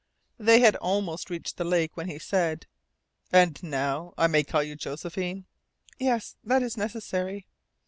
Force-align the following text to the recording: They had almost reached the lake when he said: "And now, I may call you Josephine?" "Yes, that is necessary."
They 0.39 0.61
had 0.61 0.75
almost 0.77 1.29
reached 1.29 1.57
the 1.57 1.63
lake 1.63 1.95
when 1.95 2.07
he 2.09 2.17
said: 2.17 2.65
"And 3.31 3.61
now, 3.61 4.15
I 4.17 4.25
may 4.25 4.43
call 4.43 4.63
you 4.63 4.75
Josephine?" 4.75 5.45
"Yes, 5.99 6.37
that 6.43 6.63
is 6.63 6.75
necessary." 6.75 7.45